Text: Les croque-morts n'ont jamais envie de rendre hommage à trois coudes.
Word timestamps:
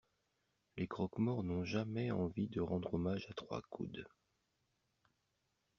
Les 0.77 0.87
croque-morts 0.87 1.43
n'ont 1.43 1.63
jamais 1.63 2.09
envie 2.09 2.47
de 2.47 2.59
rendre 2.59 2.95
hommage 2.95 3.27
à 3.29 3.35
trois 3.35 3.61
coudes. 3.69 4.07